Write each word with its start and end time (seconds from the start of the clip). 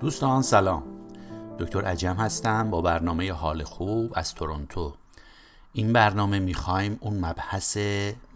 دوستان 0.00 0.42
سلام. 0.42 0.82
دکتر 1.58 1.84
عجم 1.84 2.14
هستم 2.14 2.70
با 2.70 2.80
برنامه 2.80 3.32
حال 3.32 3.64
خوب 3.64 4.12
از 4.14 4.34
تورنتو. 4.34 4.94
این 5.72 5.92
برنامه 5.92 6.38
می‌خوایم 6.38 6.98
اون 7.00 7.24
مبحث 7.24 7.78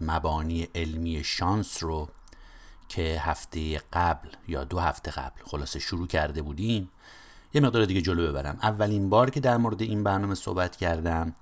مبانی 0.01 0.67
علمی 0.75 1.23
شانس 1.23 1.83
رو 1.83 2.09
که 2.89 3.21
هفته 3.21 3.81
قبل 3.93 4.29
یا 4.47 4.63
دو 4.63 4.79
هفته 4.79 5.11
قبل 5.11 5.41
خلاصه 5.45 5.79
شروع 5.79 6.07
کرده 6.07 6.41
بودیم 6.41 6.89
یه 7.53 7.61
مقدار 7.61 7.85
دیگه 7.85 8.01
جلو 8.01 8.27
ببرم. 8.27 8.57
اولین 8.63 9.09
بار 9.09 9.29
که 9.29 9.39
در 9.39 9.57
مورد 9.57 9.81
این 9.81 10.03
برنامه 10.03 10.35
صحبت 10.35 10.75
کردم 10.75 11.35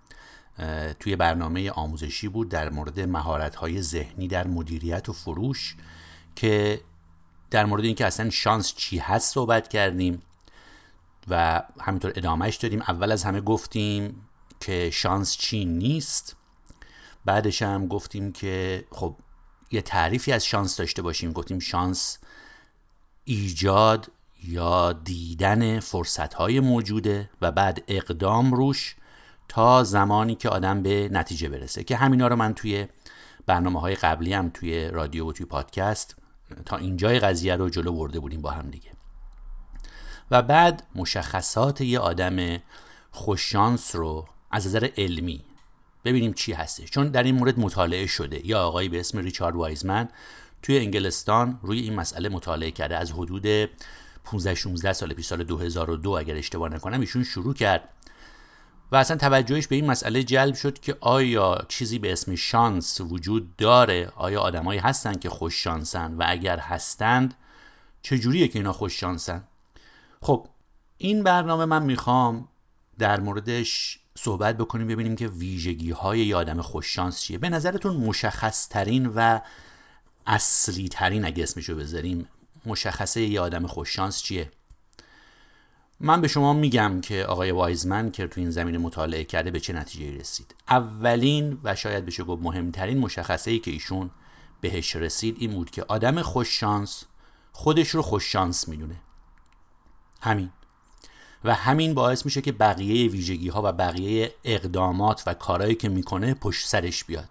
توی 0.99 1.15
برنامه 1.15 1.71
آموزشی 1.71 2.27
بود 2.27 2.49
در 2.49 2.69
مورد 2.69 2.99
مهارت 2.99 3.81
ذهنی 3.81 4.27
در 4.27 4.47
مدیریت 4.47 5.09
و 5.09 5.13
فروش 5.13 5.75
که 6.35 6.81
در 7.51 7.65
مورد 7.65 7.85
اینکه 7.85 8.05
اصلا 8.05 8.29
شانس 8.29 8.73
چی 8.75 8.97
هست 8.97 9.33
صحبت 9.33 9.67
کردیم 9.67 10.21
و 11.27 11.63
همینطور 11.79 12.13
ادامهش 12.15 12.55
دادیم. 12.55 12.81
اول 12.81 13.11
از 13.11 13.23
همه 13.23 13.41
گفتیم 13.41 14.27
که 14.59 14.89
شانس 14.89 15.37
چی 15.37 15.65
نیست. 15.65 16.35
بعدش 17.25 17.61
هم 17.61 17.87
گفتیم 17.87 18.31
که 18.31 18.85
خب 18.91 19.15
یه 19.71 19.81
تعریفی 19.81 20.31
از 20.31 20.45
شانس 20.45 20.77
داشته 20.77 21.01
باشیم. 21.01 21.31
گفتیم 21.31 21.59
شانس 21.59 22.17
ایجاد 23.23 24.11
یا 24.43 24.93
دیدن 24.93 25.79
فرصت 25.79 26.33
های 26.33 26.59
موجوده 26.59 27.29
و 27.41 27.51
بعد 27.51 27.83
اقدام 27.87 28.53
روش 28.53 28.95
تا 29.47 29.83
زمانی 29.83 30.35
که 30.35 30.49
آدم 30.49 30.83
به 30.83 31.09
نتیجه 31.11 31.49
برسه. 31.49 31.83
که 31.83 31.95
همینا 31.95 32.27
رو 32.27 32.35
من 32.35 32.53
توی 32.53 32.87
برنامه 33.45 33.79
های 33.79 33.95
قبلی 33.95 34.33
هم 34.33 34.49
توی 34.49 34.87
رادیو 34.87 35.29
و 35.29 35.31
توی 35.31 35.45
پادکست 35.45 36.18
تا 36.65 36.77
اینجای 36.77 37.19
قضیه 37.19 37.55
رو 37.55 37.69
جلو 37.69 37.93
برده 37.93 38.19
بودیم 38.19 38.41
با 38.41 38.51
هم 38.51 38.69
دیگه. 38.69 38.91
و 40.31 40.41
بعد 40.41 40.83
مشخصات 40.95 41.81
یه 41.81 41.99
آدم 41.99 42.57
خوششانس 43.11 43.95
رو 43.95 44.27
از 44.51 44.67
نظر 44.67 44.89
علمی 44.97 45.41
ببینیم 46.05 46.33
چی 46.33 46.53
هسته 46.53 46.83
چون 46.85 47.07
در 47.07 47.23
این 47.23 47.35
مورد 47.35 47.59
مطالعه 47.59 48.07
شده. 48.07 48.47
یا 48.47 48.63
آقایی 48.63 48.89
به 48.89 48.99
اسم 48.99 49.17
ریچارد 49.17 49.55
وایزمن 49.55 50.09
توی 50.61 50.77
انگلستان 50.77 51.59
روی 51.61 51.79
این 51.79 51.95
مسئله 51.95 52.29
مطالعه 52.29 52.71
کرده. 52.71 52.97
از 52.97 53.11
حدود 53.11 53.69
15 54.23 54.55
16 54.55 54.93
سال 54.93 55.13
پیش 55.13 55.25
سال 55.25 55.43
2002 55.43 56.11
اگر 56.11 56.35
اشتباه 56.35 56.69
نکنم 56.69 56.99
ایشون 56.99 57.23
شروع 57.23 57.53
کرد 57.53 57.89
و 58.91 58.95
اصلا 58.95 59.17
توجهش 59.17 59.67
به 59.67 59.75
این 59.75 59.85
مسئله 59.85 60.23
جلب 60.23 60.55
شد 60.55 60.79
که 60.79 60.97
آیا 61.01 61.65
چیزی 61.67 61.99
به 61.99 62.11
اسم 62.11 62.35
شانس 62.35 63.01
وجود 63.01 63.55
داره؟ 63.55 64.11
آیا 64.15 64.41
آدمایی 64.41 64.79
هستن 64.79 65.13
که 65.13 65.29
خوش 65.29 65.63
شانسن؟ 65.63 66.13
و 66.13 66.23
اگر 66.27 66.59
هستند 66.59 67.33
چجوریه 68.01 68.47
که 68.47 68.59
اینا 68.59 68.73
خوش 68.73 68.99
شانسن؟ 68.99 69.43
خب 70.21 70.47
این 70.97 71.23
برنامه 71.23 71.65
من 71.65 71.83
می‌خوام 71.83 72.47
در 72.99 73.19
موردش 73.19 73.99
صحبت 74.15 74.57
بکنیم 74.57 74.87
ببینیم 74.87 75.15
که 75.15 75.27
ویژگی 75.27 75.91
های 75.91 76.19
یه 76.19 76.35
آدم 76.35 76.61
خوششانس 76.61 77.21
چیه. 77.21 77.37
به 77.37 77.49
نظرتون 77.49 77.97
مشخص 77.97 78.67
ترین 78.67 79.05
و 79.05 79.39
اصلی 80.27 80.87
ترین 80.87 81.25
اگه 81.25 81.43
اسمشو 81.43 81.75
بذاریم 81.75 82.27
مشخصه 82.65 83.21
یه 83.21 83.41
آدم 83.41 83.67
خوششانس 83.67 84.21
چیه؟ 84.21 84.51
من 86.01 86.21
به 86.21 86.27
شما 86.27 86.53
میگم 86.53 87.01
که 87.01 87.25
آقای 87.25 87.51
وایزمن 87.51 88.11
که 88.11 88.27
تو 88.27 88.41
این 88.41 88.51
زمین 88.51 88.77
مطالعه 88.77 89.23
کرده 89.23 89.51
به 89.51 89.59
چه 89.59 89.73
نتیجه 89.73 90.19
رسید. 90.19 90.55
اولین 90.69 91.59
و 91.63 91.75
شاید 91.75 92.05
بشه 92.05 92.23
گفت 92.23 92.43
مهمترین 92.43 92.97
مشخصه 92.97 93.51
ای 93.51 93.59
که 93.59 93.71
ایشون 93.71 94.09
بهش 94.61 94.95
رسید 94.95 95.35
این 95.39 95.51
بود 95.51 95.71
که 95.71 95.85
آدم 95.87 96.21
خوششانس 96.21 97.03
خودش 97.51 97.89
رو 97.89 98.01
خوششانس 98.01 98.67
می‌دونه. 98.67 98.95
همین. 100.21 100.49
و 101.43 101.55
همین 101.55 101.93
باعث 101.93 102.25
میشه 102.25 102.41
که 102.41 102.51
بقیه 102.51 103.11
ویژگی 103.11 103.49
ها 103.49 103.61
و 103.65 103.71
بقیه 103.71 104.35
اقدامات 104.43 105.23
و 105.27 105.33
کارهایی 105.33 105.75
که 105.75 105.89
می‌کنه 105.89 106.33
پشت 106.33 106.67
سرش 106.67 107.03
بیاد. 107.03 107.29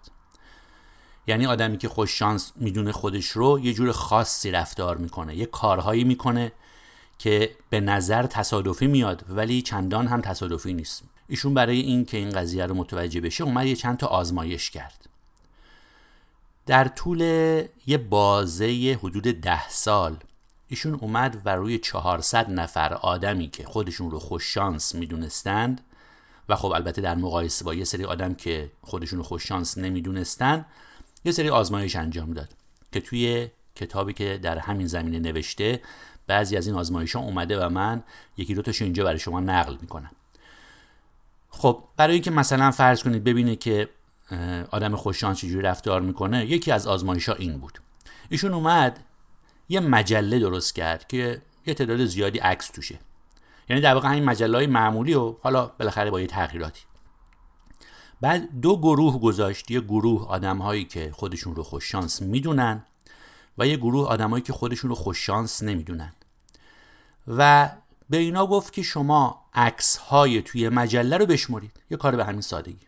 یعنی 1.27 1.45
آدمی 1.45 1.77
که 1.77 1.89
خوش 1.89 2.19
شانس 2.19 2.51
می‌دونه 2.55 2.91
خودش 2.91 3.27
رو 3.27 3.59
یه 3.59 3.73
جور 3.73 3.91
خاصی 3.91 4.51
رفتار 4.51 4.97
می‌کنه 4.97 5.35
یه 5.35 5.45
کارهایی 5.45 6.03
می‌کنه 6.03 6.51
که 7.19 7.55
به 7.69 7.79
نظر 7.79 8.25
تصادفی 8.25 8.87
میاد 8.87 9.25
ولی 9.29 9.61
چندان 9.61 10.07
هم 10.07 10.21
تصادفی 10.21 10.73
نیست. 10.73 11.03
ایشون 11.27 11.53
برای 11.53 11.79
این 11.79 12.05
که 12.05 12.17
این 12.17 12.29
قضیه 12.29 12.65
رو 12.65 12.75
متوجه 12.75 13.21
بشه 13.21 13.43
اومد 13.43 13.65
یه 13.65 13.75
چند 13.75 13.97
تا 13.97 14.07
آزمایش 14.07 14.69
کرد. 14.69 15.09
در 16.65 16.87
طول 16.87 17.21
یه 17.87 17.97
بازه 17.97 18.99
حدود 19.03 19.23
ده 19.23 19.69
سال 19.69 20.17
ایشون 20.67 20.93
اومد 20.93 21.41
و 21.45 21.55
روی 21.55 21.77
400 21.77 22.49
نفر 22.49 22.93
آدمی 22.93 23.47
که 23.47 23.63
خودشون 23.63 24.11
رو 24.11 24.19
خوششانس 24.19 24.95
می‌دونستند 24.95 25.81
و 26.49 26.55
خب 26.55 26.71
البته 26.71 27.01
در 27.01 27.15
مقایسه 27.15 27.65
با 27.65 27.73
یه 27.73 27.83
سری 27.83 28.05
آدم 28.05 28.33
که 28.33 28.71
خودشون 28.81 29.19
رو 29.19 29.23
خوششانس 29.23 29.77
نمی‌دونستند 29.77 30.65
یه 31.25 31.31
سری 31.31 31.49
آزمایش 31.49 31.95
انجام 31.95 32.33
داد 32.33 32.49
که 32.91 33.01
توی 33.01 33.47
کتابی 33.75 34.13
که 34.13 34.39
در 34.43 34.57
همین 34.57 34.87
زمینه 34.87 35.19
نوشته 35.19 35.81
بعضی 36.29 36.57
از 36.57 36.67
این 36.67 36.75
آزمایش 36.75 37.15
ها 37.15 37.21
اومده 37.21 37.65
و 37.65 37.69
من 37.69 38.03
یکی 38.37 38.55
دو 38.55 38.61
تاشو 38.61 38.83
اینجا 38.83 39.03
برای 39.03 39.19
شما 39.19 39.39
نقل 39.39 39.77
می‌کنم. 39.81 40.11
خب 41.49 41.83
برای 41.97 42.13
اینکه 42.13 42.31
مثلا 42.31 42.71
فرض 42.71 43.03
کنید 43.03 43.23
ببینه 43.23 43.55
که 43.55 43.89
آدم 44.71 44.95
خوششانس 44.95 45.37
چجوری 45.37 45.61
رفتار 45.61 46.01
می‌کنه 46.01 46.45
یکی 46.45 46.71
از 46.71 46.87
آزمایش 46.87 47.29
ها 47.29 47.35
این 47.35 47.57
بود. 47.57 47.79
ایشون 48.29 48.53
اومد 48.53 48.99
یه 49.69 49.79
مجله 49.79 50.39
درست 50.39 50.75
کرد 50.75 51.07
که 51.07 51.41
یه 51.65 51.73
تعداد 51.73 52.05
زیادی 52.05 52.39
عکس 52.39 52.69
توشه. 52.69 52.99
یعنی 53.69 53.81
در 53.81 53.93
واقع 53.93 54.09
همین 54.09 54.23
مجله 54.23 54.57
های 54.57 54.67
معمولی 54.67 55.13
و 55.13 55.35
حالا 55.41 55.71
بالاخره 55.79 56.11
با 56.11 56.21
یه 56.21 56.27
تغییراتی. 56.27 56.81
بعد 58.21 58.59
دو 58.61 58.77
گروه 58.77 59.19
گذاشت. 59.19 59.71
یه 59.71 59.81
گروه 59.81 60.27
آدم 60.27 60.57
هایی 60.57 60.85
که 60.85 61.11
خودشون 61.13 61.55
رو 61.55 61.63
خوششانس 61.63 62.21
می‌دونن 62.21 62.83
و 63.57 63.67
یه 63.67 63.77
گروه 63.77 64.07
آدمایی 64.07 64.43
که 64.43 64.53
خودشون 64.53 64.89
رو 64.89 64.95
خوششانس 64.95 65.63
نمی‌دونن. 65.63 66.11
و 67.27 67.69
به 68.09 68.17
اینا 68.17 68.47
گفت 68.47 68.73
که 68.73 68.81
شما 68.81 69.45
عکس 69.53 69.97
های 69.97 70.41
توی 70.41 70.69
مجله 70.69 71.17
رو 71.17 71.25
بشمرید. 71.25 71.71
یه 71.89 71.97
کار 71.97 72.15
به 72.15 72.25
همین 72.25 72.41
سادگی. 72.41 72.87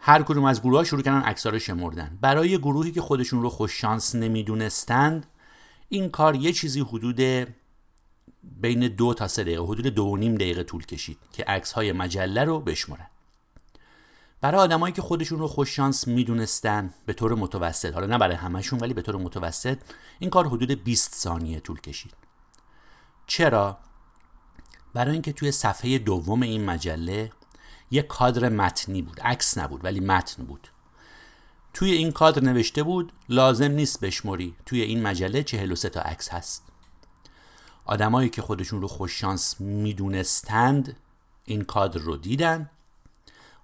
هر 0.00 0.22
کدوم 0.22 0.44
از 0.44 0.60
گروه 0.60 0.76
ها 0.76 0.84
شروع 0.84 1.02
کردن 1.02 1.20
عکس 1.20 1.46
رو 1.46 1.58
شمردن. 1.58 2.18
برای 2.20 2.58
گروهی 2.58 2.92
که 2.92 3.00
خودشون 3.00 3.42
رو 3.42 3.50
خوششانس 3.50 4.14
نمی‌دونستند 4.14 5.26
این 5.88 6.10
کار 6.10 6.34
یه 6.36 6.52
چیزی 6.52 6.80
حدود 6.80 7.20
بین 8.42 8.88
دو 8.88 9.14
تا 9.14 9.28
سه 9.28 9.44
دقیقه 9.44 9.62
حدود 9.62 9.86
دو 9.86 10.04
و 10.04 10.16
نیم 10.16 10.34
دقیقه 10.34 10.62
طول 10.62 10.86
کشید 10.86 11.18
که 11.32 11.44
عکس 11.44 11.72
های 11.72 11.92
مجله 11.92 12.44
رو 12.44 12.60
بشمرن. 12.60 13.06
برای 14.40 14.60
آدمایی 14.60 14.94
که 14.94 15.02
خودشون 15.02 15.38
رو 15.38 15.48
خوششانس 15.48 16.08
می‌دونستن 16.08 16.94
به 17.06 17.12
طور 17.12 17.34
متوسط 17.34 17.94
حالا 17.94 18.06
نه 18.06 18.18
برای 18.18 18.36
همشون 18.36 18.78
ولی 18.78 18.94
به 18.94 19.02
طور 19.02 19.16
متوسط 19.16 19.78
این 20.18 20.30
کار 20.30 20.46
حدود 20.46 20.84
20 20.84 21.14
ثانیه 21.14 21.60
طول 21.60 21.80
کشید. 21.80 22.19
چرا؟ 23.30 23.78
برای 24.94 25.12
اینکه 25.12 25.32
توی 25.32 25.52
صفحه 25.52 25.98
دوم 25.98 26.42
این 26.42 26.64
مجله 26.64 27.32
یه 27.90 28.02
کادر 28.02 28.48
متنی 28.48 29.02
بود 29.02 29.20
عکس 29.20 29.58
نبود 29.58 29.84
ولی 29.84 30.00
متن 30.00 30.44
بود. 30.44 30.68
توی 31.74 31.90
این 31.90 32.12
کادر 32.12 32.42
نوشته 32.42 32.82
بود 32.82 33.12
لازم 33.28 33.70
نیست 33.70 34.00
بشمری 34.00 34.54
توی 34.66 34.82
این 34.82 35.02
مجله 35.02 35.42
43 35.42 35.88
تا 35.88 36.00
عکس 36.00 36.28
هست. 36.28 36.62
آدمایی 37.84 38.28
که 38.28 38.42
خودشون 38.42 38.82
رو 38.82 38.88
خوششانس 38.88 39.60
می‌دونستند 39.60 40.96
این 41.44 41.64
کادر 41.64 42.00
رو 42.00 42.16
دیدن. 42.16 42.70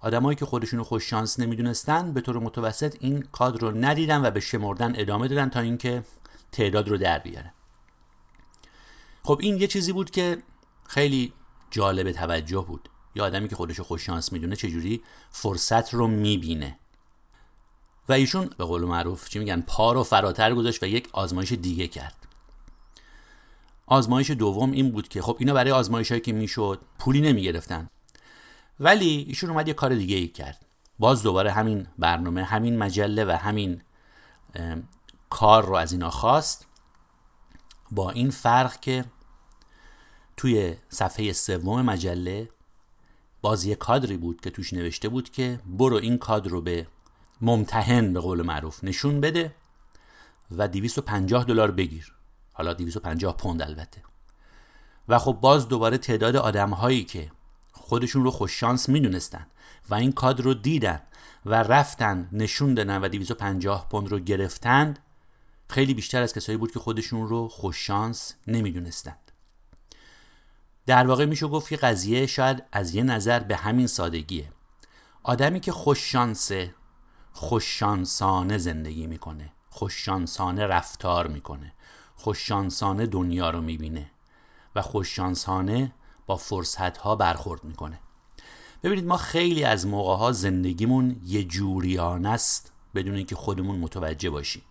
آدمایی 0.00 0.36
که 0.36 0.46
خودشون 0.46 0.78
رو 0.78 0.84
خوششانس 0.84 1.40
نمی‌دونستند 1.40 2.14
به 2.14 2.20
طور 2.20 2.38
متوسط 2.38 2.96
این 3.00 3.22
کادر 3.22 3.58
رو 3.58 3.70
ندیدن 3.70 4.26
و 4.26 4.30
به 4.30 4.40
شمردن 4.40 4.94
ادامه 4.96 5.28
دادن 5.28 5.48
تا 5.48 5.60
اینکه 5.60 6.04
تعداد 6.52 6.88
رو 6.88 6.96
در 6.96 7.18
بیارن. 7.18 7.52
خب 9.26 9.38
این 9.42 9.60
یه 9.60 9.66
چیزی 9.66 9.92
بود 9.92 10.10
که 10.10 10.42
خیلی 10.86 11.32
جالب 11.70 12.12
توجه 12.12 12.64
بود. 12.68 12.88
یه 13.14 13.22
آدمی 13.22 13.48
که 13.48 13.56
خودشو 13.56 13.84
خوششانس 13.84 14.32
می‌دونه 14.32 14.56
چجوری 14.56 15.02
فرصت 15.30 15.94
رو 15.94 16.06
می‌بینه. 16.06 16.78
و 18.08 18.12
ایشون 18.12 18.50
به 18.58 18.64
قول 18.64 18.84
معروف 18.84 19.28
چی 19.28 19.38
میگن 19.38 19.60
پا 19.60 19.92
رو 19.92 20.02
فراتر 20.02 20.54
گذاشت 20.54 20.82
و 20.82 20.86
یک 20.86 21.08
آزمایش 21.12 21.52
دیگه 21.52 21.88
کرد. 21.88 22.26
آزمایش 23.86 24.30
دوم 24.30 24.72
این 24.72 24.92
بود 24.92 25.08
که 25.08 25.22
خب 25.22 25.36
اینا 25.40 25.54
برای 25.54 25.70
آزمایش 25.70 26.08
هایی 26.08 26.20
که 26.20 26.32
می‌شد 26.32 26.80
پولی 26.98 27.20
نمی‌گرفتن. 27.20 27.90
ولی 28.80 29.24
ایشون 29.28 29.50
اومد 29.50 29.68
یه 29.68 29.74
کار 29.74 29.94
دیگه 29.94 30.16
ای 30.16 30.28
کرد. 30.28 30.66
باز 30.98 31.22
دوباره 31.22 31.52
همین 31.52 31.86
برنامه 31.98 32.44
همین 32.44 32.78
مجله 32.78 33.24
و 33.24 33.30
همین 33.30 33.82
کار 35.30 35.66
رو 35.66 35.74
از 35.74 35.92
اینا 35.92 36.10
خواست. 36.10 36.66
با 37.90 38.10
این 38.10 38.30
فرق 38.30 38.80
که 38.80 39.04
توی 40.36 40.74
صفحه 40.88 41.32
سوم 41.32 41.82
مجله 41.82 42.48
باز 43.40 43.64
یه 43.64 43.74
کادری 43.74 44.16
بود 44.16 44.40
که 44.40 44.50
توش 44.50 44.72
نوشته 44.72 45.08
بود 45.08 45.30
که 45.30 45.60
برو 45.66 45.96
این 45.96 46.18
کادر 46.18 46.50
رو 46.50 46.60
به 46.60 46.86
ممتحن 47.40 48.12
به 48.12 48.20
قول 48.20 48.42
معروف 48.42 48.84
نشون 48.84 49.20
بده 49.20 49.54
و 50.50 50.68
250 50.68 51.44
دلار 51.44 51.70
بگیر. 51.70 52.12
حالا 52.52 52.72
250 52.72 53.36
پوند 53.36 53.62
البته. 53.62 54.02
و 55.08 55.18
خب 55.18 55.32
باز 55.32 55.68
دوباره 55.68 55.98
تعداد 55.98 56.36
آدم 56.36 56.70
هایی 56.70 57.04
که 57.04 57.30
خودشون 57.72 58.24
رو 58.24 58.30
خوششانس 58.30 58.88
می‌دونستن 58.88 59.46
و 59.90 59.94
این 59.94 60.12
کادر 60.12 60.44
رو 60.44 60.54
دیدن 60.54 61.02
و 61.46 61.54
رفتن 61.54 62.28
نشون 62.32 62.74
دادن 62.74 62.98
و 62.98 63.08
250 63.08 63.88
پوند 63.88 64.08
رو 64.08 64.18
گرفتند 64.18 64.98
خیلی 65.68 65.94
بیشتر 65.94 66.22
از 66.22 66.34
کسایی 66.34 66.58
بود 66.58 66.72
که 66.72 66.78
خودشون 66.78 67.28
رو 67.28 67.48
خوششانس 67.48 68.34
نمی‌دونستند 68.46 69.25
در 70.86 71.06
واقع 71.06 71.24
میشه 71.24 71.46
گفت 71.46 71.68
که 71.68 71.76
قضیه 71.76 72.26
شاید 72.26 72.62
از 72.72 72.94
یه 72.94 73.02
نظر 73.02 73.40
به 73.40 73.56
همین 73.56 73.86
سادگیه. 73.86 74.52
آدمی 75.22 75.60
که 75.60 75.72
خوششانسه 75.72 76.74
خوششانسانه 77.32 78.58
زندگی 78.58 79.06
می‌کنه 79.06 79.52
خوششانسانه 79.70 80.66
رفتار 80.66 81.26
می‌کنه 81.26 81.72
خوششانسانه 82.14 83.06
دنیا 83.06 83.50
رو 83.50 83.60
می‌بینه 83.60 84.10
و 84.74 84.82
خوششانسانه 84.82 85.92
با 86.26 86.36
فرصت 86.36 86.98
ها 86.98 87.16
برخورد 87.16 87.64
می‌کنه. 87.64 87.98
ببینید 88.82 89.06
ما 89.06 89.16
خیلی 89.16 89.64
از 89.64 89.86
موقع 89.86 90.16
ها 90.16 90.32
زندگیمون 90.32 91.20
یه 91.24 91.44
جوریان 91.44 92.26
است 92.26 92.72
بدون 92.94 93.14
اینکه 93.14 93.36
خودمون 93.36 93.78
متوجه 93.78 94.30
باشیم. 94.30 94.62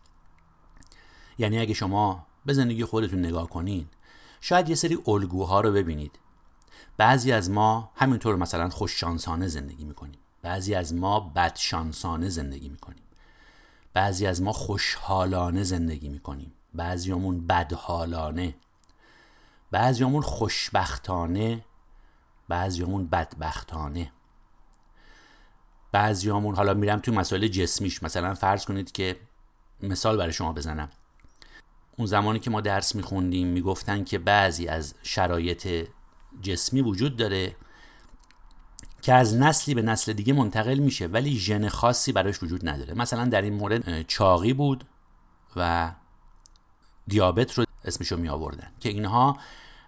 یعنی 1.38 1.60
اگه 1.60 1.74
شما 1.74 2.26
به 2.46 2.54
زندگی 2.54 2.86
خودتون 2.86 3.20
نگاه 3.20 3.50
کنین 3.50 3.88
شاید 4.48 4.70
یه 4.70 4.76
سری 4.76 5.00
الگوها 5.08 5.62
رو 5.62 5.72
ببینید. 5.72 6.20
بعضی 6.98 7.32
از 7.32 7.50
ما 7.50 7.92
همینطور 7.96 8.36
مثلا 8.36 8.70
خوششانسانه 8.70 9.48
زندگی 9.48 9.86
می‌کنیم. 9.86 10.20
بعضی 10.42 10.76
از 10.76 10.94
ما 10.94 11.20
بدشانسانه 11.20 12.30
زندگی 12.30 12.70
می‌کنیم. 12.70 13.04
بعضی 13.94 14.26
از 14.28 14.42
ما 14.42 14.52
خوشحالانه 14.52 15.64
زندگی 15.64 16.10
می‌کنیم. 16.10 16.54
بعضیامون 16.74 17.48
بدحالانه. 17.48 18.56
بعضیامون 19.72 20.22
خوشبختانه. 20.22 21.66
بعضیامون 22.50 23.08
بدبختانه. 23.08 24.12
بعضیامون 25.92 26.56
حالا 26.56 26.74
میرم 26.74 27.00
توی 27.00 27.14
مسائل 27.14 27.48
جسمیش. 27.48 28.04
مثلا 28.04 28.34
فرض 28.34 28.66
کنید 28.66 28.92
که 28.92 29.20
مثال 29.84 30.18
برای 30.18 30.34
شما 30.34 30.54
بزنم. 30.54 30.90
اون 31.98 32.08
زمانی 32.08 32.40
که 32.40 32.50
ما 32.50 32.62
درس 32.62 32.96
میخوندیم 32.96 33.48
می‌گفتن 33.48 34.04
که 34.04 34.20
بعضی 34.20 34.68
از 34.68 34.96
شرایط 35.04 35.88
جسمی 36.42 36.82
وجود 36.82 37.18
داره 37.18 37.56
که 39.02 39.14
از 39.14 39.36
نسلی 39.36 39.76
به 39.76 39.82
نسل 39.82 40.14
دیگه 40.14 40.34
منتقل 40.34 40.80
میشه 40.80 41.08
ولی 41.08 41.38
ژن 41.38 41.70
خاصی 41.70 42.12
براش 42.12 42.44
وجود 42.44 42.70
نداره. 42.70 42.94
مثلا 42.94 43.26
در 43.26 43.42
این 43.42 43.54
مورد 43.54 44.08
چاقی 44.08 44.54
بود 44.54 44.86
و 45.56 45.92
دیابت 47.08 47.54
رو 47.54 47.66
اسمشو 47.86 48.18
می 48.18 48.30
آوردن 48.30 48.72
که 48.80 48.90
اینها 48.90 49.38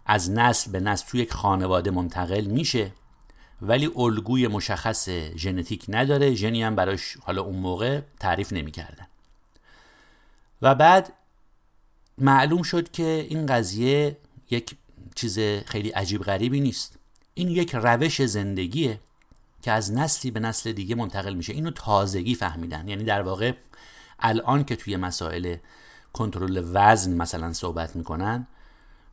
از 0.05 0.31
نسل 0.31 0.71
به 0.71 0.79
نسل 0.79 1.07
توی 1.07 1.21
یک 1.21 1.33
خانواده 1.33 1.91
منتقل 1.91 2.45
میشه 2.45 2.91
ولی 3.61 3.91
الگوی 3.95 4.47
مشخص 4.47 5.09
ژنتیک 5.35 5.85
نداره. 5.87 6.35
ژنی 6.35 6.63
هم 6.63 6.75
براش 6.75 7.17
حالا 7.21 7.41
اون 7.41 7.55
موقع 7.55 8.01
تعریف 8.19 8.53
نمی‌کردن. 8.53 9.07
و 10.61 10.75
بعد 10.75 11.13
معلوم 12.17 12.63
شد 12.63 12.91
که 12.91 13.27
این 13.29 13.45
قضیه 13.45 14.17
یک 14.49 14.75
چیز 15.15 15.39
خیلی 15.39 15.89
عجیب 15.89 16.21
غریبی 16.21 16.59
نیست. 16.59 16.97
این 17.33 17.49
یک 17.49 17.75
روش 17.75 18.25
زندگیه 18.25 18.99
که 19.61 19.71
از 19.71 19.93
نسلی 19.93 20.31
به 20.31 20.39
نسل 20.39 20.71
دیگه 20.71 20.95
منتقل 20.95 21.33
میشه. 21.33 21.53
اینو 21.53 21.71
تازگی 21.71 22.35
فهمیدن. 22.35 22.87
یعنی 22.87 23.03
در 23.03 23.21
واقع 23.21 23.53
الان 24.19 24.63
که 24.63 24.75
توی 24.75 24.97
مسائل 24.97 25.55
کنترل 26.13 26.63
وزن 26.73 27.13
مثلا 27.13 27.53
صحبت 27.53 27.95
می‌کنن 27.95 28.47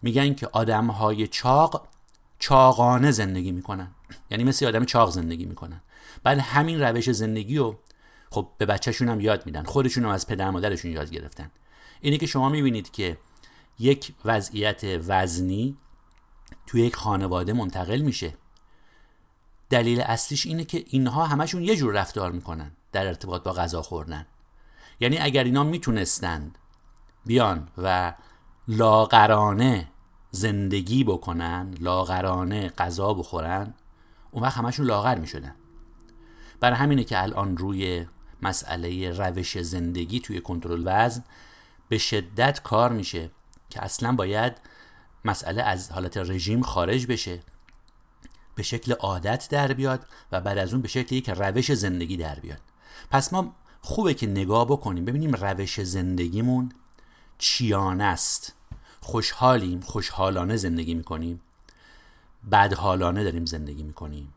میگن 0.03 0.35
که 0.35 0.47
آدم 0.47 0.87
های 0.87 1.27
چاق 1.27 1.89
چاقانه 2.39 3.11
زندگی 3.11 3.53
می‌کنن. 3.53 3.89
یعنی 4.31 4.45
مثل 4.45 4.67
آدم 4.67 4.85
چاق 4.85 5.11
زندگی 5.11 5.45
می‌کنن. 5.45 5.81
بعد 6.23 6.39
همین 6.39 6.81
روش 6.83 7.11
زندگی 7.11 7.59
رو 7.59 7.79
خب 8.31 8.49
به 8.59 8.67
بچهشون 8.67 9.09
هم 9.09 9.21
یاد 9.21 9.47
میدن. 9.47 9.62
خودشون 9.62 10.05
هم 10.05 10.11
از 10.11 10.27
پدر 10.27 10.51
مادرشون 10.51 10.91
یاد 10.91 11.11
گرفتن. 11.11 11.51
اینه 12.05 12.19
که 12.19 12.27
شما 12.27 12.49
می‌بینید 12.49 12.91
که 12.91 13.19
یک 13.79 14.15
وضعیت 14.25 14.85
وزنی 14.85 15.77
توی 16.67 16.83
یک 16.83 16.97
خانواده 16.97 17.53
منتقل 17.53 18.01
میشه. 18.01 18.35
دلیل 19.71 20.01
اصلیش 20.01 20.47
اینه 20.47 20.65
که 20.65 20.85
اینها 20.87 21.27
همشون 21.27 21.62
یه 21.62 21.77
جور 21.77 21.95
رفتار 21.95 22.33
می‌کنن 22.33 22.71
در 22.93 23.06
ارتباط 23.06 23.43
با 23.43 23.53
غذا 23.53 23.83
خوردن. 23.83 24.27
یعنی 25.01 25.19
اگر 25.19 25.45
اینا 25.45 25.65
می‌تونستند 25.65 26.59
بیان 27.27 27.69
و 27.79 28.15
لاغرانه 28.69 29.89
زندگی 30.31 31.05
بکنن 31.05 31.75
لاغرانه 31.81 32.69
غذا 32.69 33.15
بخورن 33.15 33.75
اون 34.31 34.43
وقت 34.43 34.56
همشون 34.56 34.87
لاغر 34.87 35.19
می‌شدن. 35.19 35.55
برای 36.61 36.77
همینه 36.77 37.05
که 37.05 37.23
الان 37.23 37.56
روی 37.56 38.06
مسئله 38.43 39.11
روش 39.11 39.59
زندگی 39.59 40.21
توی 40.21 40.41
کنترل 40.41 40.83
وزن 40.85 41.25
به 41.89 41.99
شدت 41.99 42.63
کار 42.63 42.93
میشه 42.93 43.31
که 43.71 43.85
اصلا 43.85 44.13
باید 44.13 44.53
مسئله 45.25 45.63
از 45.63 45.93
حالت 45.93 46.17
رژیم 46.17 46.63
خارج 46.63 47.07
بشه 47.07 47.41
به 48.55 48.63
شکل 48.63 48.93
عادت 48.93 49.49
در 49.51 49.73
بیاد 49.73 50.07
و 50.33 50.41
بعد 50.41 50.59
از 50.59 50.73
اون 50.73 50.83
به 50.83 50.89
شکل 50.89 51.15
یک 51.15 51.31
روش 51.31 51.73
زندگی 51.73 52.17
در 52.17 52.35
بیاد. 52.35 52.61
پس 53.11 53.33
ما 53.33 53.55
خوبه 53.81 54.15
که 54.15 54.27
نگاه 54.27 54.65
بکنیم 54.65 55.05
ببینیم 55.05 55.35
روش 55.35 55.83
زندگیمون 55.83 56.73
چیانه 57.39 58.05
است. 58.05 58.55
خوشحالیم 59.01 59.81
خوشحالانه 59.81 60.57
زندگی 60.57 60.95
می‌کنیم. 60.95 61.41
بدحالانه 62.53 63.25
داریم 63.25 63.45
زندگی 63.45 63.83
می‌کنیم. 63.83 64.35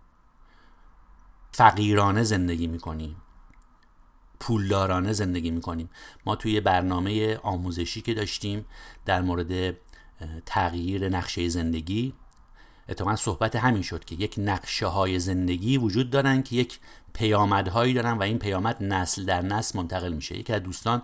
فقیرانه 1.52 2.24
زندگی 2.24 2.68
می‌کنیم. 2.68 3.16
پولدارانه 4.40 5.14
زندگی 5.14 5.52
می‌کنیم. 5.52 5.90
ما 6.26 6.36
توی 6.36 6.60
برنامه 6.62 7.38
آموزشی 7.38 8.02
که 8.02 8.14
داشتیم 8.14 8.66
در 9.06 9.22
مورد 9.22 9.76
تغییر 10.46 11.10
نقشه 11.10 11.50
زندگی 11.50 12.14
اتفاقا 12.90 13.16
صحبت 13.16 13.56
همین 13.56 13.82
شد 13.82 14.06
که 14.06 14.16
یک 14.16 14.36
نقشه 14.38 14.86
های 14.86 15.20
زندگی 15.20 15.78
وجود 15.78 16.10
دارن 16.10 16.44
که 16.44 16.56
یک 16.56 16.80
پیامدهایی 17.14 17.94
دارن 17.94 18.12
و 18.12 18.24
این 18.24 18.40
پیامد 18.40 18.84
نسل 18.84 19.26
در 19.26 19.42
نسل 19.42 19.78
منتقل 19.78 20.14
میشه. 20.14 20.38
یکی 20.38 20.54
از 20.54 20.64
دوستان 20.64 21.02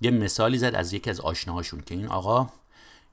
یه 0.00 0.10
مثالی 0.10 0.58
زد 0.58 0.74
از 0.74 0.92
یکی 0.92 1.10
از 1.10 1.20
آشناهاشون 1.20 1.80
که 1.80 1.94
این 1.94 2.06
آقا 2.06 2.48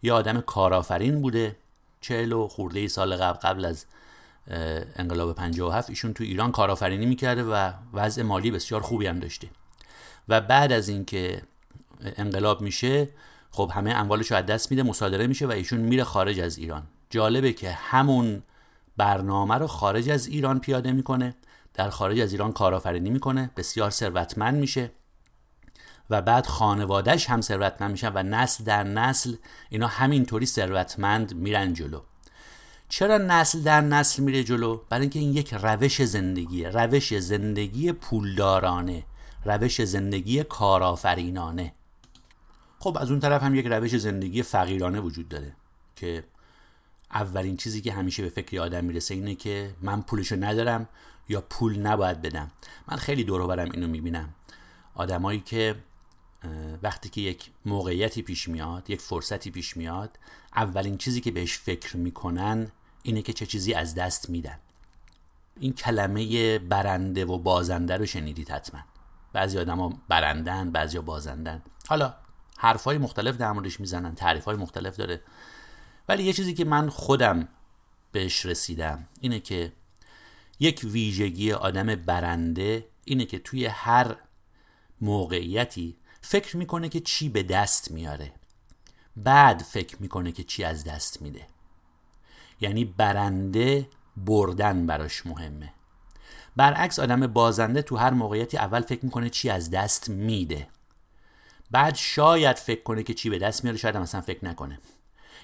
یه 0.03 0.13
آدم 0.13 0.41
کارآفرین 0.41 1.21
بوده 1.21 1.55
چهل 2.01 2.31
و 2.31 2.47
خورده 2.47 2.87
سال 2.87 3.15
قبل 3.15 3.39
قبل 3.39 3.65
از 3.65 3.85
انقلاب 4.95 5.35
57 5.35 5.89
ایشون 5.89 6.13
تو 6.13 6.23
ایران 6.23 6.51
کارآفرینی 6.51 7.05
می‌کرده 7.05 7.43
و 7.43 7.71
وضع 7.93 8.21
مالی 8.21 8.51
بسیار 8.51 8.81
خوبی 8.81 9.07
هم 9.07 9.19
داشته. 9.19 9.47
و 10.29 10.41
بعد 10.41 10.71
از 10.71 10.89
اینکه 10.89 11.41
انقلاب 12.17 12.61
میشه 12.61 13.09
خب 13.51 13.71
همه 13.73 13.91
اموالش 13.91 14.31
رو 14.31 14.37
از 14.37 14.45
دست 14.45 14.71
میده 14.71 14.83
مصادره 14.83 15.27
میشه 15.27 15.47
و 15.47 15.51
ایشون 15.51 15.79
میره 15.79 16.03
خارج 16.03 16.39
از 16.39 16.57
ایران. 16.57 16.83
جالبه 17.09 17.53
که 17.53 17.71
همون 17.71 18.43
برنامه 18.97 19.55
رو 19.55 19.67
خارج 19.67 20.09
از 20.09 20.27
ایران 20.27 20.59
پیاده 20.59 20.91
می‌کنه 20.91 21.35
در 21.73 21.89
خارج 21.89 22.19
از 22.19 22.31
ایران 22.31 22.51
کارآفرینی 22.51 23.09
می‌کنه 23.09 23.51
بسیار 23.57 23.89
ثروتمند 23.89 24.55
میشه 24.55 24.91
و 26.09 26.21
بعد 26.21 26.45
خانوادهش 26.45 27.29
هم 27.29 27.41
ثروتمند 27.41 27.91
میشن 27.91 28.11
و 28.15 28.23
نسل 28.23 28.63
در 28.63 28.83
نسل 28.83 29.35
اینا 29.69 29.87
همینطوری 29.87 30.45
ثروتمند 30.45 31.35
میرن 31.35 31.73
جلو. 31.73 32.01
چرا 32.95 33.17
نسل 33.17 33.61
در 33.61 33.81
نسل 33.81 34.23
میره 34.23 34.43
جلو؟ 34.43 34.79
برای 34.89 35.01
اینکه 35.01 35.19
این 35.19 35.33
یک 35.33 35.53
روش 35.53 36.03
زندگیه 36.03 36.69
روش 36.69 37.19
زندگی 37.19 37.91
پولدارانه 37.91 39.03
روش 39.45 39.81
زندگی 39.81 40.43
کارآفرینانه. 40.43 41.73
خب 42.79 42.97
از 43.01 43.11
اون 43.11 43.19
طرف 43.19 43.43
هم 43.43 43.55
یک 43.55 43.65
روش 43.65 43.97
زندگی 43.97 44.43
فقیرانه 44.43 44.99
وجود 44.99 45.29
داره 45.29 45.55
که 45.95 46.23
اولین 47.11 47.57
چیزی 47.57 47.81
که 47.81 47.93
همیشه 47.93 48.23
به 48.23 48.29
فکر 48.29 48.59
آدم 48.59 48.85
می‌رسه 48.85 49.13
اینه 49.13 49.35
که 49.35 49.75
من 49.81 50.01
پولشو 50.01 50.35
ندارم 50.35 50.89
یا 51.29 51.41
پول 51.41 51.79
نباید 51.79 52.21
بدم. 52.21 52.51
من 52.87 52.97
خیلی 52.97 53.23
دور 53.23 53.47
برم 53.47 53.71
اینو 53.71 53.87
می‌بینم. 53.87 54.29
آدمایی 54.95 55.39
که 55.39 55.75
وقتی 56.83 57.09
که 57.09 57.21
یک 57.21 57.49
موقعیتی 57.65 58.21
پیش 58.21 58.47
میاد 58.47 58.89
یک 58.89 59.01
فرصتی 59.01 59.51
پیش 59.51 59.77
میاد 59.77 60.19
اولین 60.55 60.97
چیزی 60.97 61.21
که 61.21 61.31
بهش 61.31 61.57
فکر 61.57 61.97
می‌کنن 61.97 62.71
اینه 63.03 63.21
که 63.21 63.33
چه 63.33 63.45
چیزی 63.45 63.73
از 63.73 63.95
دست 63.95 64.29
میدن. 64.29 64.59
این 65.59 65.73
کلمه 65.73 66.59
برنده 66.59 67.25
و 67.25 67.37
بازنده 67.37 67.97
رو 67.97 68.05
شنیدید 68.05 68.49
حتما. 68.49 68.81
بعضی 69.33 69.59
آدما 69.59 69.99
برندن 70.07 70.71
بعضی 70.71 70.99
بازندن. 70.99 71.61
حالا 71.87 72.13
حرفای 72.57 72.97
مختلف 72.97 73.37
در 73.37 73.51
موردش 73.51 73.79
می‌زنن 73.79 74.15
تعریف 74.15 74.45
های 74.45 74.55
مختلف 74.55 74.95
داره. 74.95 75.21
ولی 76.09 76.23
یه 76.23 76.33
چیزی 76.33 76.53
که 76.53 76.65
من 76.65 76.89
خودم 76.89 77.47
بهش 78.11 78.45
رسیدم 78.45 79.07
اینه 79.21 79.39
که 79.39 79.73
یک 80.59 80.81
ویژگی 80.83 81.51
آدم 81.51 81.95
برنده 81.95 82.85
اینه 83.05 83.25
که 83.25 83.39
توی 83.39 83.65
هر 83.65 84.15
موقعیتی 85.01 85.97
فکر 86.21 86.57
می‌کنه 86.57 86.89
که 86.89 86.99
چی 86.99 87.29
به 87.29 87.43
دست 87.43 87.91
میاره. 87.91 88.31
بعد 89.15 89.61
فکر 89.61 90.01
می‌کنه 90.01 90.31
که 90.31 90.43
چی 90.43 90.63
از 90.63 90.83
دست 90.83 91.21
میده. 91.21 91.47
یعنی 92.63 92.85
برنده 92.85 93.89
بردن 94.17 94.85
براش 94.85 95.25
مهمه. 95.25 95.73
برعکس 96.55 96.99
آدم 96.99 97.27
بازنده 97.27 97.81
تو 97.81 97.97
هر 97.97 98.09
موقعیتی 98.09 98.57
اول 98.57 98.81
فکر 98.81 99.05
می‌کنه 99.05 99.29
چی 99.29 99.49
از 99.49 99.69
دست 99.69 100.09
میده. 100.09 100.67
بعد 101.71 101.95
شاید 101.95 102.57
فکر 102.57 102.83
کنه 102.83 103.03
که 103.03 103.13
چی 103.13 103.29
به 103.29 103.39
دست 103.39 103.63
میاره 103.63 103.77
شاید 103.77 103.95
هم 103.95 104.01
اصلا 104.01 104.21
فکر 104.21 104.45
نکنه. 104.45 104.79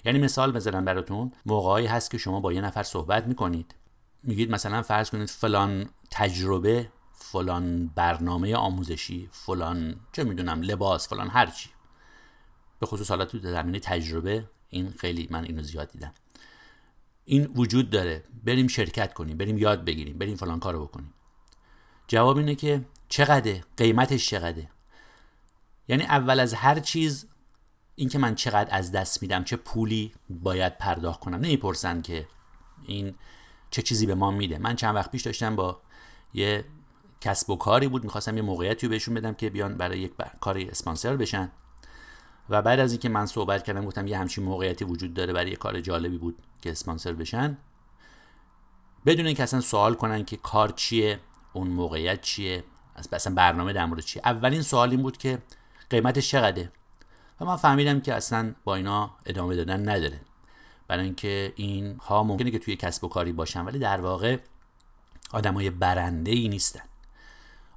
یعنی 0.05 0.19
مثال 0.19 0.51
بزنم 0.51 0.85
براتون. 0.85 1.31
موقعی 1.45 1.85
هست 1.85 2.11
که 2.11 2.17
شما 2.17 2.39
با 2.39 2.53
یه 2.53 2.61
نفر 2.61 2.83
صحبت 2.83 3.27
می‌کنید. 3.27 3.75
میگید 4.23 4.51
مثلا 4.51 4.81
فرض 4.81 5.09
کنید 5.09 5.29
فلان 5.29 5.89
تجربه 6.11 6.89
فلان 7.13 7.87
برنامه 7.87 8.55
آموزشی 8.55 9.29
فلان 9.31 9.95
چه 10.11 10.23
می‌دونم 10.23 10.61
لباس 10.61 11.09
فلان 11.09 11.29
هرچی 11.29 11.69
به 12.79 12.85
خصوص 12.85 13.09
حالا 13.09 13.25
تو 13.25 13.39
زمینه 13.39 13.79
تجربه 13.79 14.45
این 14.69 14.93
خیلی 14.97 15.27
من 15.31 15.43
اینو 15.43 15.61
زیاد 15.61 15.91
دیدم. 15.91 16.13
این 17.29 17.45
وجود 17.55 17.89
داره. 17.89 18.23
بریم 18.43 18.67
شرکت 18.67 19.13
کنیم 19.13 19.37
بریم 19.37 19.57
یاد 19.57 19.85
بگیریم 19.85 20.17
بریم 20.17 20.35
فلان 20.35 20.59
کارو 20.59 20.85
بکنیم. 20.85 21.13
جواب 22.07 22.37
اینه 22.37 22.55
که 22.55 22.85
چقدر 23.09 23.55
قیمتش 23.77 24.29
چقدره؟ 24.29 24.69
یعنی 25.87 26.03
اول 26.03 26.39
از 26.39 26.53
هر 26.53 26.79
چیز 26.79 27.27
اینکه 27.95 28.17
من 28.17 28.35
چقدر 28.35 28.75
از 28.75 28.91
دست 28.91 29.21
میدم 29.21 29.43
چه 29.43 29.55
پولی 29.55 30.13
باید 30.29 30.77
پرداخت 30.77 31.19
کنم. 31.19 31.35
نمی‌پرسن 31.35 32.01
که 32.01 32.27
این 32.85 33.15
چه 33.71 33.81
چیزی 33.81 34.05
به 34.05 34.15
ما 34.15 34.31
میده. 34.31 34.57
من 34.57 34.75
چند 34.75 34.95
وقت 34.95 35.11
پیش 35.11 35.21
داشتم 35.21 35.55
با 35.55 35.81
یه 36.33 36.65
کسب 37.21 37.49
و 37.49 37.55
کاری 37.55 37.87
بود. 37.87 38.03
می‌خواستم 38.03 38.37
یه 38.37 38.43
موقعیتی 38.43 38.87
رو 38.87 38.91
بهشون 38.91 39.13
بدم 39.13 39.33
که 39.33 39.49
بیان 39.49 39.77
برای 39.77 39.99
یک 39.99 40.11
کاری 40.41 40.69
اسپانسر 40.69 41.17
بشن. 41.17 41.51
و 42.49 42.61
بعد 42.61 42.79
از 42.79 42.91
اینکه 42.91 43.09
من 43.09 43.25
صحبت 43.25 43.63
کردم 43.63 43.85
گفتم 43.85 44.07
یه 44.07 44.17
همچین 44.17 44.43
موقعیتی 44.43 44.85
وجود 44.85 45.13
داره 45.13 45.33
برای 45.33 45.49
یه 45.49 45.55
کار 45.55 45.81
جالبی 45.81 46.17
بود 46.17 46.37
که 46.61 46.71
اسپانسر 46.71 47.13
بشن 47.13 47.57
بدون 49.05 49.25
اینکه 49.25 49.43
اصلا 49.43 49.61
سوال 49.61 49.93
کنن 49.93 50.25
که 50.25 50.37
کار 50.37 50.69
چیه 50.69 51.19
اون 51.53 51.67
موقعیت 51.67 52.21
چیه 52.21 52.63
اصلا 52.95 53.33
برنامه 53.33 53.73
در 53.73 53.85
مورد 53.85 54.01
چیه. 54.01 54.21
اولین 54.25 54.61
سوال 54.61 54.89
این 54.91 55.01
بود 55.01 55.17
که 55.17 55.41
قیمتش 55.89 56.29
چقدره؟ 56.29 56.71
و 57.41 57.45
من 57.45 57.55
فهمیدم 57.55 57.99
که 57.99 58.13
اصلا 58.13 58.55
با 58.63 58.75
اینا 58.75 59.11
ادامه 59.25 59.55
دادن 59.55 59.89
نداره. 59.89 60.21
برای 60.87 61.05
اینکه 61.05 61.53
این 61.55 61.97
ها 61.97 62.23
ممکنه 62.23 62.51
که 62.51 62.59
توی 62.59 62.75
کسب 62.75 63.03
و 63.03 63.07
کاری 63.07 63.31
باشن 63.31 63.65
ولی 63.65 63.79
در 63.79 64.01
واقع 64.01 64.37
آدمای 65.31 65.69
برنده 65.69 66.31
ای 66.31 66.47
نیستن. 66.47 66.83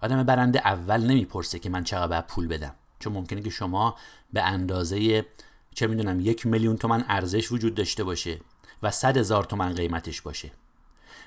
آدم 0.03 0.23
برنده 0.23 0.59
اول 0.59 1.01
نمی‌پرسه 1.01 1.59
که 1.59 1.71
من 1.71 1.85
چقدر 1.85 2.21
پول 2.21 2.49
بدم. 2.49 2.75
چون 3.03 3.13
ممکنه 3.13 3.41
که 3.43 3.51
شما 3.51 3.97
به 4.33 4.43
اندازه 4.43 5.27
چه 5.75 5.87
می‌دونم 5.87 6.21
یک 6.21 6.47
میلیون 6.47 6.77
تومن 6.77 7.05
ارزش 7.09 7.53
وجود 7.53 7.75
داشته 7.75 8.05
باشه 8.05 8.39
و 8.83 8.91
صد 8.91 9.17
هزار 9.17 9.45
تومن 9.45 9.75
قیمتش 9.75 10.21
باشه. 10.21 10.51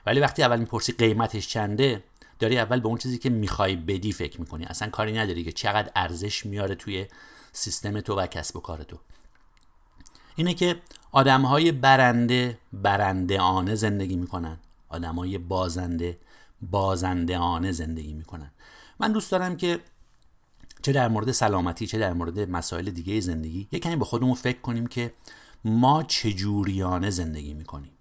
ولی 0.05 0.19
وقتی 0.19 0.43
اول 0.43 0.59
می‌پرسی 0.59 0.91
قیمتش 0.91 1.47
چنده 1.47 2.03
داری 2.39 2.57
اول 2.57 2.79
به 2.79 2.87
اون 2.87 2.97
چیزی 2.97 3.17
که 3.17 3.29
می‌خوای 3.29 3.75
بدی 3.75 4.11
فکر 4.11 4.39
می‌کنی. 4.39 4.65
اصلا 4.65 4.89
کاری 4.89 5.13
نداری 5.13 5.43
که 5.43 5.51
چقدر 5.51 5.91
ارزش 5.95 6.45
میاره 6.45 6.75
توی 6.75 7.05
سیستم 7.51 8.01
تو 8.01 8.15
و 8.15 8.27
کسب 8.27 8.55
و 8.55 8.59
کار 8.59 8.83
تو. 8.83 8.97
اینه 10.35 10.53
که 10.53 10.75
آدم 11.11 11.41
های 11.41 11.71
برنده 11.71 12.57
برنده 12.73 13.39
آنه 13.39 13.75
زندگی 13.75 14.15
می‌کنن. 14.15 14.57
آدم 14.89 15.15
های 15.15 15.37
بازنده 15.37 16.17
بازنده 16.61 17.37
آنه 17.37 17.71
زندگی 17.71 18.13
می‌کنن. 18.13 18.51
من 18.99 19.11
دوست 19.11 19.31
دارم 19.31 19.57
که 19.57 19.79
چه 20.85 20.91
در 20.91 21.07
مورد 21.07 21.31
سلامتی 21.31 21.87
چه 21.87 21.99
در 21.99 22.13
مورد 22.13 22.39
مسائل 22.39 22.89
دیگه 22.89 23.19
زندگی 23.19 23.67
یک 23.71 23.83
کمی 23.83 23.95
به 23.95 24.05
خودمون 24.05 24.33
فکر 24.33 24.61
کنیم 24.61 24.87
که 24.87 25.13
ما 25.63 26.03
چجوریانه 26.03 27.09
زندگی 27.09 27.53
می‌کنیم. 27.53 27.91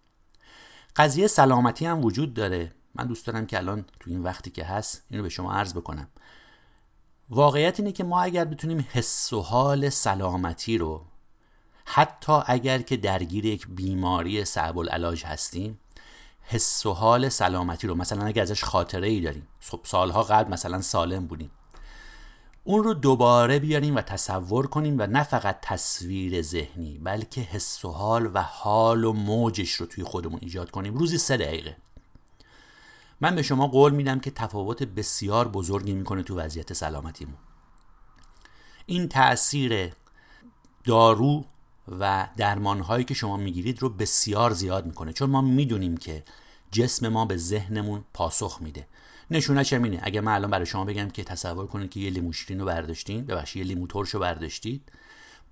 قضیه 0.96 1.26
سلامتی 1.26 1.86
هم 1.86 2.04
وجود 2.04 2.34
داره. 2.34 2.72
من 2.94 3.06
دوست 3.06 3.26
دارم 3.26 3.46
که 3.46 3.58
الان 3.58 3.84
تو 4.00 4.10
این 4.10 4.22
وقتی 4.22 4.50
که 4.50 4.64
هست 4.64 5.02
اینو 5.10 5.22
به 5.22 5.28
شما 5.28 5.52
عرض 5.52 5.74
بکنم. 5.74 6.08
واقعیت 7.30 7.80
اینه 7.80 7.92
که 7.92 8.04
ما 8.04 8.22
اگر 8.22 8.44
بتونیم 8.44 8.86
حس 8.92 9.32
و 9.32 9.42
حال 9.42 9.88
سلامتی 9.88 10.78
رو 10.78 11.04
حتی 11.84 12.32
اگر 12.46 12.82
که 12.82 12.96
درگیر 12.96 13.44
یک 13.44 13.68
بیماری 13.68 14.44
صعب 14.44 14.78
العلاج 14.78 15.24
هستیم 15.24 15.80
حس 16.42 16.86
و 16.86 16.92
حال 16.92 17.28
سلامتی 17.28 17.86
رو 17.86 17.94
مثلا 17.94 18.26
اگر 18.26 18.42
ازش 18.42 18.64
خاطره 18.64 19.08
ای 19.08 19.20
داریم 19.20 19.48
خب 19.60 19.80
سالها 19.84 20.22
قبل 20.22 20.52
مثلا 20.52 20.80
سالم 20.80 21.26
بودیم. 21.26 21.50
اون 22.66 22.84
رو 22.84 22.94
دوباره 22.94 23.58
بیاریم 23.58 23.96
و 23.96 24.00
تصور 24.00 24.66
کنیم 24.66 24.96
و 24.98 25.06
نه 25.06 25.22
فقط 25.22 25.58
تصویر 25.62 26.42
ذهنی 26.42 26.98
بلکه 26.98 27.40
حس 27.40 27.84
و 27.84 27.90
حال 27.90 28.30
و 28.34 28.38
حال 28.38 29.04
و 29.04 29.12
موجش 29.12 29.72
رو 29.72 29.86
توی 29.86 30.04
خودمون 30.04 30.38
ایجاد 30.42 30.70
کنیم. 30.70 30.94
روزی 30.94 31.18
سه 31.18 31.36
دقیقه. 31.36 31.76
من 33.20 33.34
به 33.34 33.42
شما 33.42 33.66
قول 33.66 33.92
میدم 33.92 34.20
که 34.20 34.30
تفاوت 34.30 34.82
بسیار 34.82 35.48
بزرگی 35.48 35.92
می‌کنه 35.92 36.22
تو 36.22 36.38
وضعیت 36.38 36.72
سلامتیمون. 36.72 37.36
این 38.86 39.08
تاثیر 39.08 39.92
دارو 40.84 41.44
و 42.00 42.28
درمانهایی 42.36 43.04
که 43.04 43.14
شما 43.14 43.36
می‌گیرید 43.36 43.82
رو 43.82 43.88
بسیار 43.88 44.50
زیاد 44.50 44.86
می‌کنه. 44.86 45.12
چون 45.12 45.30
ما 45.30 45.40
می‌دونیم 45.40 45.96
که 45.96 46.24
جسم 46.74 47.08
ما 47.08 47.24
به 47.24 47.36
ذهنمون 47.36 48.04
پاسخ 48.14 48.58
میده. 48.60 48.86
نشونه 49.30 49.64
چه 49.64 49.78
مینه 49.78 50.00
اگه 50.02 50.20
من 50.20 50.32
الان 50.32 50.50
برای 50.50 50.66
شما 50.66 50.84
بگم 50.84 51.10
که 51.10 51.24
تصور 51.24 51.66
کنید 51.66 51.90
که 51.90 52.00
یه 52.00 52.10
لیمو 52.10 52.32
رو 52.48 52.64
برداشتین 52.64 53.24
ببخشید 53.24 53.62
یه 53.62 53.74
لیمو 53.74 53.86
ترش 53.86 54.10
رو 54.10 54.20
برداشتید 54.20 54.92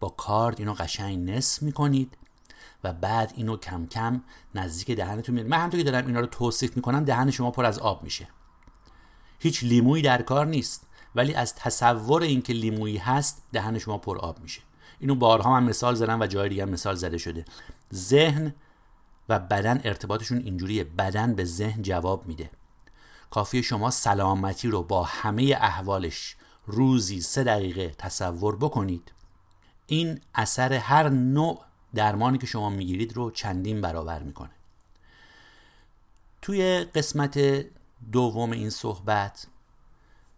با 0.01 0.09
کارد 0.09 0.59
اینو 0.59 0.75
قشنگ 0.75 1.31
نصف 1.31 1.63
می‌کنید 1.63 2.19
و 2.85 2.93
بعد 2.93 3.33
اینو 3.37 3.57
کم 3.57 3.87
کم 3.87 4.23
نزدیک 4.55 4.97
دهنتون 4.97 5.35
میاد 5.35 5.47
من 5.47 5.57
همونطور 5.57 5.81
که 5.81 5.91
دارم 5.91 6.07
اینا 6.07 6.21
رو 6.21 6.27
توصیف 6.27 6.77
می‌کنم 6.77 7.05
دهن 7.05 7.31
شما 7.31 7.51
پر 7.51 7.65
از 7.65 7.79
آب 7.79 8.03
میشه. 8.03 8.29
هیچ 9.39 9.65
لیمویی 9.65 10.03
در 10.03 10.23
کار 10.23 10.47
نیست. 10.47 10.87
ولی 11.15 11.35
از 11.35 11.55
تصور 11.55 12.23
اینکه 12.23 12.53
لیمویی 12.53 12.97
هست 12.97 13.43
دهن 13.53 13.79
شما 13.79 13.99
پر 13.99 14.19
آب 14.19 14.41
میشه. 14.41 14.63
اینو 15.01 15.15
بارها 15.15 15.51
من 15.51 15.65
مثال 15.65 15.95
زدم 15.95 16.21
و 16.21 16.27
جای 16.27 16.49
دیگه 16.49 16.65
مثال 16.65 16.95
زده 16.95 17.19
شده. 17.19 17.45
ذهن 17.95 18.55
و 19.29 19.39
بدن 19.39 19.81
ارتباطشون 19.85 20.39
اینجوریه. 20.39 20.85
بدن 20.85 21.35
به 21.35 21.45
ذهن 21.45 21.83
جواب 21.83 22.27
میده. 22.27 22.51
کافی 23.31 23.63
شما 23.63 23.91
سلامتی 23.91 24.69
رو 24.69 24.83
با 24.83 25.03
همه 25.03 25.57
احوالش 25.61 26.37
روزی 26.67 27.21
سه 27.21 27.45
دقیقه 27.45 27.95
تصور 27.99 28.57
بکنید. 28.57 29.13
این 29.87 30.21
اثر 30.35 30.73
هر 30.73 31.09
نوع 31.09 31.61
درمانی 31.95 32.39
که 32.39 32.47
شما 32.47 32.71
می‌گیرید 32.71 33.17
رو 33.17 33.31
چندین 33.31 33.81
برابر 33.81 34.23
می‌کنه. 34.23 34.51
توی 36.43 36.87
قسمت 36.95 37.65
دوم 38.13 38.51
این 38.51 38.71
صحبت 38.71 39.47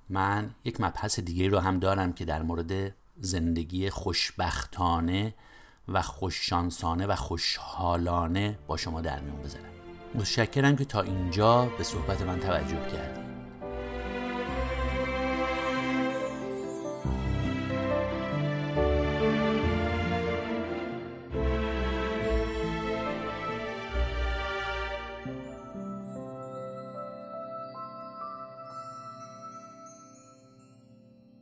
من 0.08 0.54
یک 0.64 0.80
مبحث 0.80 1.20
دیگه 1.20 1.48
رو 1.48 1.58
هم 1.58 1.78
دارم 1.78 2.12
که 2.12 2.24
در 2.24 2.42
مورد 2.42 2.94
زندگی 3.20 3.90
خوشبختانه 3.90 5.34
و 5.88 6.02
خوششانسانه 6.02 7.06
و 7.06 7.14
خوشحالانه 7.14 8.58
با 8.66 8.76
شما 8.76 9.00
در 9.00 9.20
میون 9.20 9.42
بذارم. 9.42 9.64
متشکرم 10.14 10.76
که 10.76 10.84
تا 10.84 11.00
اینجا 11.00 11.66
به 11.78 11.84
صحبت 11.84 12.22
من 12.22 12.40
توجه 12.40 12.88
کردید. 12.92 13.24